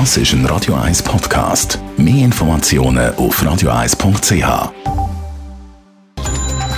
[0.00, 1.78] Das ist ein Radio 1 Podcast.
[1.96, 4.72] Mehr Informationen auf radio1.ch.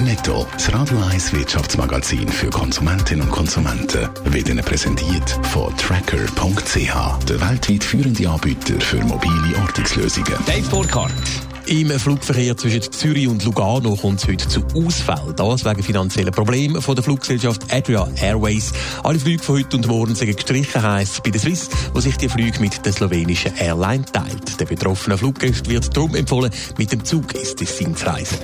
[0.03, 7.41] Netto, das Radio 1 Wirtschaftsmagazin für Konsumentinnen und Konsumenten, wird Ihnen präsentiert von Tracker.ch, der
[7.41, 10.35] weltweit führende Anbieter für mobile Ortungslösungen.
[10.45, 11.46] Dave Burkhardt.
[11.67, 15.35] Im Flugverkehr zwischen Zürich und Lugano kommt es heute zu Ausfällen.
[15.35, 18.73] Das wegen finanzieller Probleme von der Fluggesellschaft Adria Airways.
[19.03, 22.29] Alle Flüge von heute und morgen sind gestrichen, heisst bei der Swiss, wo sich die
[22.29, 24.61] Flüge mit der slowenischen Airline teilt.
[24.61, 28.39] Der betroffene Fluggast wird darum empfohlen, mit dem Zug ins Tessin zu reisen.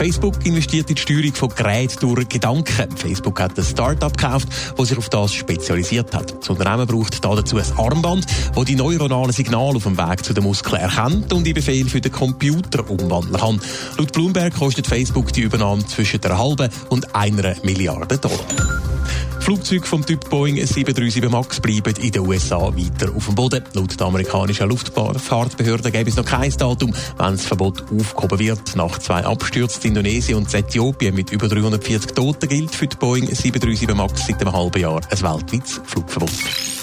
[0.00, 2.96] Facebook investiert in die Steuerung von Geräten durch Gedanken.
[2.96, 6.40] Facebook hat ein Start-up gekauft, das sich auf das spezialisiert hat.
[6.40, 8.24] Das Unternehmen braucht dazu ein Armband,
[8.54, 12.00] das die neuronalen Signale auf dem Weg zu den Muskeln erkennt und die Befehl für
[12.00, 13.60] den Computer umwandeln kann.
[13.98, 18.99] Laut Bloomberg kostet Facebook die Übernahme zwischen einer halben und einer Milliarde Dollar.
[19.40, 23.64] Flugzeuge vom Typ Boeing 737 MAX bleiben in den USA weiter auf dem Boden.
[23.72, 28.76] Laut der amerikanischen Luftfahrtbehörde gäbe es noch kein Datum, wenn das Verbot aufgehoben wird.
[28.76, 33.26] Nach zwei Abstürzen in Indonesien und Äthiopien mit über 340 Toten gilt für die Boeing
[33.26, 36.79] 737 MAX seit einem halben Jahr ein weltweites Flugverbot.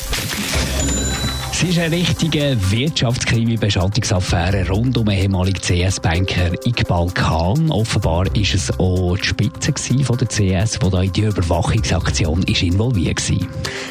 [1.59, 7.71] Es ist eine richtige Wirtschaftskrimi-Beschattungsaffäre rund um den ehemaligen CS-Banker Iqbal Khan.
[7.71, 12.61] Offenbar ist es auch die Spitze von der CS, die da in die Überwachungsaktion ist
[12.61, 13.47] involviert war.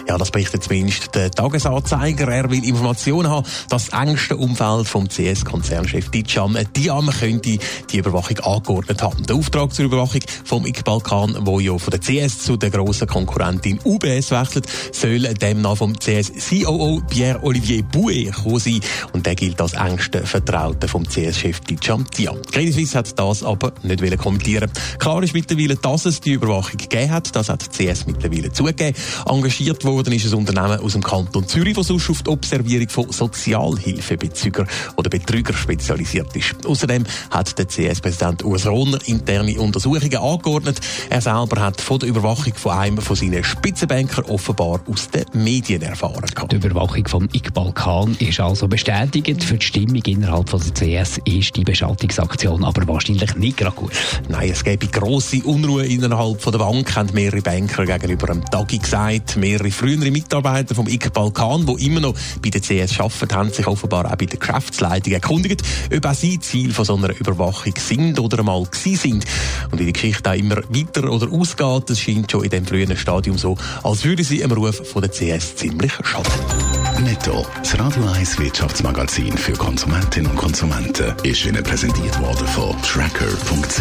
[0.06, 2.28] Ja, das berichtet zumindest der Tagesanzeiger.
[2.28, 7.58] Er will Informationen haben, dass das engste Umfeld vom CS-Konzernchef Dijan Diam könnte
[7.91, 9.27] die Überwachung angeordnet haben.
[9.27, 13.08] Der Auftrag zur Überwachung vom Iqbal Khan, der ja von der CS zu der grossen
[13.08, 18.81] Konkurrentin UBS wechselt, soll demnach vom CS-COO Pierre Olivier Olivier Bouet gekommen sein.
[19.12, 22.43] Und der gilt als engster Vertrauter vom CS-Chef Dijan Tian.
[22.53, 27.11] Credit Suisse hat das aber nicht kommentieren Klar ist mittlerweile, dass es die Überwachung gegeben
[27.11, 27.35] hat.
[27.35, 28.95] Das hat CS mittlerweile zugegeben.
[29.27, 33.11] Engagiert worden ist ein Unternehmen aus dem Kanton Zürich, das sonst auf die Observierung von
[33.11, 36.67] Sozialhilfebezügern oder Betrüger spezialisiert ist.
[36.67, 40.79] Außerdem hat der CS-Präsident Urs Rohner interne Untersuchungen angeordnet.
[41.09, 45.80] Er selber hat von der Überwachung von einem von seinen Spitzenbanker offenbar aus den Medien
[45.80, 46.27] erfahren.
[46.51, 47.07] Die Überwachung
[47.46, 49.42] vom Balkan ist also bestätigt.
[49.45, 53.92] Für die Stimmung innerhalb von der CS ist die Beschattungsaktion aber wahrscheinlich nicht gerade gut.
[54.29, 58.79] Nein, es gäbe grosse Unruhe innerhalb von der Bank, haben mehrere Banker gegenüber dem Tagi
[58.79, 59.36] gesagt.
[59.36, 63.67] Mehrere frühere Mitarbeiter vom IK Balkan, die immer noch bei der CS arbeiten, haben sich
[63.67, 65.62] offenbar auch bei der Geschäftsleitung erkundigt,
[65.95, 69.24] ob auch sie Ziel von so einer Überwachung sind oder einmal gewesen sind.
[69.70, 72.96] Und wie die Geschichte auch immer weiter oder ausgeht, das scheint schon in dem frühen
[72.96, 76.66] Stadium so, als würde sie im Ruf von der CS ziemlich schaden.
[77.06, 83.80] Netto, das Radio 1 Wirtschaftsmagazin für Konsumentinnen und Konsumenten, ist Ihnen präsentiert worden von Tracker.ch.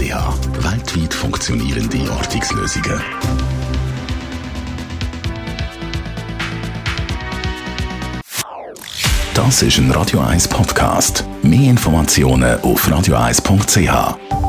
[0.63, 3.01] Weltweit funktionierende Ortungslösungen.
[9.33, 11.25] Das ist ein Radio 1 Podcast.
[11.41, 14.44] Mehr Informationen auf radio1.ch.